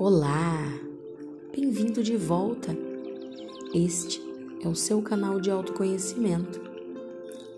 [0.00, 0.80] Olá,
[1.52, 2.72] bem-vindo de volta.
[3.74, 4.22] Este
[4.62, 6.60] é o seu canal de autoconhecimento.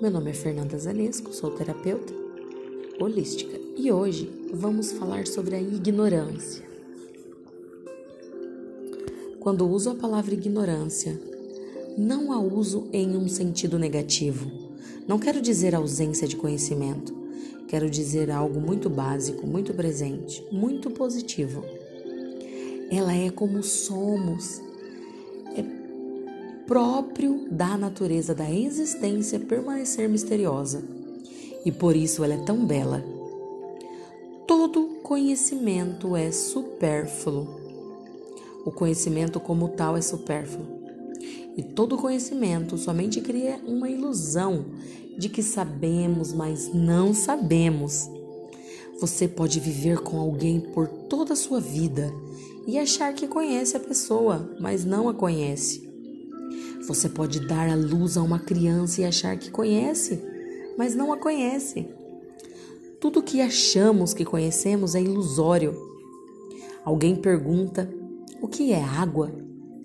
[0.00, 2.14] Meu nome é Fernanda Zanesco, sou terapeuta
[2.98, 6.64] holística e hoje vamos falar sobre a ignorância.
[9.38, 11.20] Quando uso a palavra ignorância,
[11.98, 14.50] não a uso em um sentido negativo.
[15.06, 17.14] Não quero dizer ausência de conhecimento.
[17.68, 21.62] Quero dizer algo muito básico, muito presente, muito positivo
[22.90, 24.60] ela é como somos.
[25.56, 25.62] É
[26.66, 30.82] próprio da natureza da existência permanecer misteriosa.
[31.64, 33.04] E por isso ela é tão bela.
[34.46, 37.60] Todo conhecimento é supérfluo.
[38.64, 40.66] O conhecimento como tal é supérfluo.
[41.56, 44.64] E todo conhecimento somente cria uma ilusão
[45.18, 48.08] de que sabemos, mas não sabemos.
[49.00, 52.12] Você pode viver com alguém por toda a sua vida
[52.66, 55.88] e achar que conhece a pessoa, mas não a conhece.
[56.86, 60.22] Você pode dar a luz a uma criança e achar que conhece,
[60.76, 61.88] mas não a conhece.
[63.00, 65.74] Tudo que achamos que conhecemos é ilusório.
[66.84, 67.90] Alguém pergunta:
[68.42, 69.32] o que é água?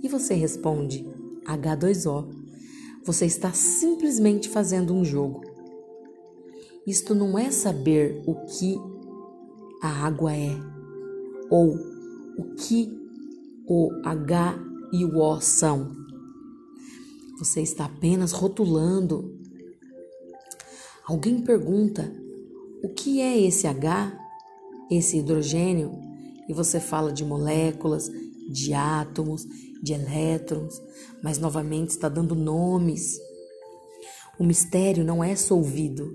[0.04, 1.08] E você responde:
[1.46, 2.26] H2O.
[3.06, 5.42] Você está simplesmente fazendo um jogo.
[6.86, 8.78] Isto não é saber o que
[9.86, 10.52] a água é
[11.50, 11.76] ou
[12.38, 12.92] o que
[13.68, 14.60] o H
[14.92, 15.92] e o O são.
[17.38, 19.38] Você está apenas rotulando.
[21.06, 22.12] Alguém pergunta:
[22.84, 24.18] o que é esse H,
[24.90, 25.92] esse hidrogênio?
[26.48, 28.10] E você fala de moléculas,
[28.50, 29.46] de átomos,
[29.82, 30.82] de elétrons,
[31.24, 33.20] mas novamente está dando nomes.
[34.40, 36.12] O mistério não é solvido,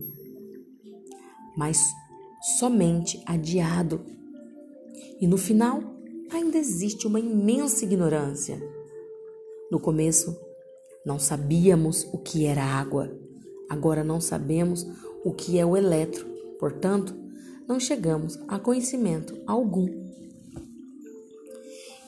[1.56, 1.84] mas
[2.40, 4.04] somente adiado.
[5.20, 5.82] E no final,
[6.30, 8.60] ainda existe uma imensa ignorância.
[9.70, 10.36] No começo,
[11.04, 13.10] não sabíamos o que era água,
[13.68, 14.86] agora não sabemos
[15.24, 16.26] o que é o eletro,
[16.58, 17.14] portanto,
[17.68, 19.88] não chegamos a conhecimento algum.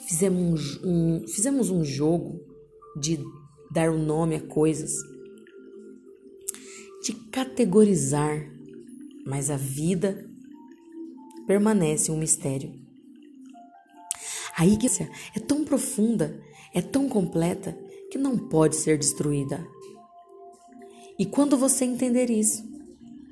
[0.08, 2.40] Fizemos um, fizemos um jogo
[3.00, 3.18] de
[3.70, 4.92] dar o um nome a coisas,
[7.02, 8.52] de categorizar,
[9.24, 10.28] mas a vida
[11.46, 12.74] permanece um mistério.
[14.56, 16.40] A igreja é tão profunda,
[16.74, 17.76] é tão completa,
[18.10, 19.66] que não pode ser destruída.
[21.18, 22.62] E quando você entender isso,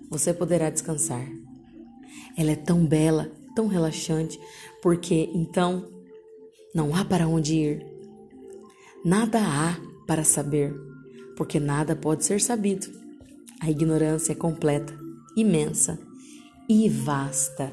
[0.08, 1.26] você poderá descansar.
[2.36, 4.40] Ela é tão bela, tão relaxante,
[4.82, 5.90] porque então
[6.74, 7.86] não há para onde ir.
[9.04, 9.76] Nada há
[10.06, 10.74] para saber,
[11.36, 12.86] porque nada pode ser sabido.
[13.60, 14.98] A ignorância é completa,
[15.36, 15.98] imensa
[16.68, 17.72] e vasta.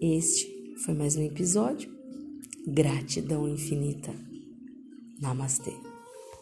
[0.00, 1.92] Este foi mais um episódio.
[2.66, 4.12] Gratidão infinita.
[5.20, 5.91] Namastê.